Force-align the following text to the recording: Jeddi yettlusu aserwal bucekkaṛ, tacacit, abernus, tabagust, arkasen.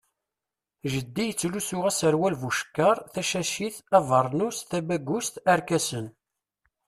Jeddi 0.91 1.23
yettlusu 1.27 1.77
aserwal 1.89 2.33
bucekkaṛ, 2.41 2.97
tacacit, 3.13 3.75
abernus, 3.97 4.57
tabagust, 4.69 5.33
arkasen. 5.51 6.05